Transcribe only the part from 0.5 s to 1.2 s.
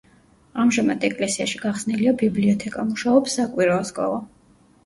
ამჟამად